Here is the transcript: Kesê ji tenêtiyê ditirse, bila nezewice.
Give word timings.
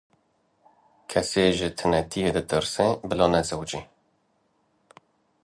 Kesê 1.09 1.45
ji 1.57 1.69
tenêtiyê 1.77 2.29
ditirse, 2.35 2.85
bila 3.09 3.27
nezewice. 3.33 3.81